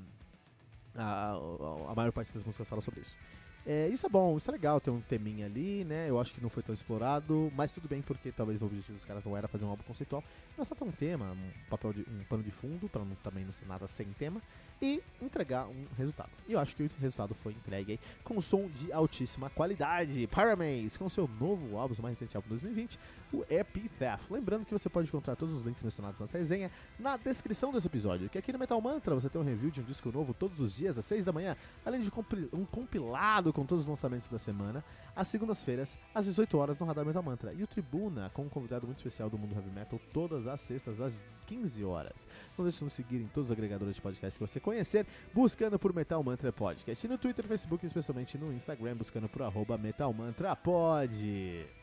a, 0.95 1.91
a, 1.91 1.95
maior 1.95 2.11
parte 2.11 2.33
das 2.33 2.43
músicas 2.43 2.67
fala 2.67 2.81
sobre 2.81 3.01
isso. 3.01 3.17
É, 3.65 3.87
isso 3.87 4.05
é 4.05 4.09
bom, 4.09 4.37
isso 4.37 4.49
é 4.49 4.51
legal 4.51 4.81
ter 4.81 4.91
um 4.91 4.99
teminha 4.99 5.45
ali, 5.45 5.85
né? 5.85 6.09
Eu 6.09 6.19
acho 6.19 6.33
que 6.33 6.41
não 6.41 6.49
foi 6.49 6.61
tão 6.61 6.75
explorado, 6.75 7.51
mas 7.55 7.71
tudo 7.71 7.87
bem, 7.87 8.01
porque 8.01 8.29
talvez 8.29 8.61
o 8.61 8.65
objetivo 8.65 8.97
dos 8.97 9.05
caras 9.05 9.23
não 9.23 9.37
era 9.37 9.47
fazer 9.47 9.63
um 9.63 9.69
álbum 9.69 9.83
conceitual, 9.83 10.21
mas 10.57 10.67
só 10.67 10.75
ter 10.75 10.83
um 10.83 10.91
tema, 10.91 11.31
um 11.31 11.69
papel 11.69 11.93
de 11.93 12.01
um 12.01 12.23
pano 12.25 12.43
de 12.43 12.51
fundo, 12.51 12.89
para 12.89 13.01
também 13.23 13.45
não 13.45 13.53
ser 13.53 13.65
nada 13.65 13.87
sem 13.87 14.07
tema, 14.07 14.41
e 14.81 15.01
entregar 15.21 15.65
um 15.67 15.85
resultado. 15.97 16.29
E 16.45 16.51
eu 16.51 16.59
acho 16.59 16.75
que 16.75 16.83
o 16.83 16.89
resultado 16.99 17.33
foi 17.35 17.53
entregue 17.53 17.93
aí, 17.93 17.99
com 18.23 18.35
um 18.35 18.41
som 18.41 18.67
de 18.67 18.91
altíssima 18.91 19.49
qualidade. 19.49 20.27
Paramaze, 20.27 20.99
com 20.99 21.07
seu 21.07 21.29
novo 21.39 21.77
álbum, 21.77 21.95
mais 22.01 22.15
recente 22.15 22.35
álbum 22.35 22.49
de 22.49 22.61
2020, 22.61 22.99
o 23.31 23.45
Epitaph. 23.49 24.29
Lembrando 24.29 24.65
que 24.65 24.73
você 24.73 24.89
pode 24.89 25.07
encontrar 25.07 25.37
todos 25.37 25.55
os 25.55 25.63
links 25.63 25.81
mencionados 25.83 26.19
nessa 26.19 26.37
resenha 26.37 26.69
na 26.99 27.15
descrição 27.15 27.71
desse 27.71 27.87
episódio. 27.87 28.29
Que 28.29 28.37
aqui 28.37 28.51
no 28.51 28.59
Metal 28.59 28.79
Mantra 28.81 29.15
você 29.15 29.29
tem 29.29 29.41
um 29.41 29.45
review 29.45 29.71
de 29.71 29.79
um 29.79 29.83
disco 29.83 30.11
novo 30.11 30.33
todos 30.33 30.59
os 30.59 30.75
dias 30.75 30.97
às 30.97 31.05
6 31.05 31.25
da 31.25 31.31
manhã, 31.31 31.55
além 31.85 32.01
de 32.01 32.11
um 32.51 32.65
compilado 32.65 33.52
com 33.53 33.65
todos 33.65 33.85
os 33.85 33.89
lançamentos 33.89 34.27
da 34.29 34.39
semana, 34.39 34.83
às 35.15 35.27
segundas-feiras, 35.27 35.97
às 36.13 36.25
18 36.25 36.57
horas 36.57 36.79
no 36.79 36.85
Radar 36.85 37.05
Metal 37.05 37.23
Mantra. 37.23 37.53
E 37.53 37.63
o 37.63 37.67
Tribuna 37.67 38.31
com 38.33 38.43
um 38.43 38.49
convidado 38.49 38.85
muito 38.85 38.97
especial 38.97 39.29
do 39.29 39.37
mundo 39.37 39.55
heavy 39.55 39.69
metal 39.69 39.99
todas 40.11 40.47
as 40.47 40.59
sextas 40.61 40.99
às 40.99 41.23
15 41.45 41.83
horas. 41.85 42.27
Não 42.57 42.65
deixe 42.65 42.79
de 42.79 42.83
nos 42.83 42.93
seguir 42.93 43.21
em 43.21 43.27
todos 43.27 43.49
os 43.49 43.51
agregadores 43.51 43.95
de 43.95 44.01
podcast 44.01 44.37
que 44.37 44.45
você 44.45 44.59
conhecer, 44.59 45.05
buscando 45.33 45.77
por 45.77 45.93
Metal 45.93 46.21
Mantra 46.23 46.51
Podcast. 46.51 47.05
E 47.05 47.09
no 47.09 47.17
Twitter, 47.17 47.45
Facebook, 47.45 47.85
especialmente 47.85 48.37
no 48.37 48.51
Instagram, 48.51 48.95
buscando 48.95 49.29
por 49.29 49.43
arroba 49.43 49.77
Metal 49.77 50.11
Mantra 50.13 50.55
Pod. 50.55 51.82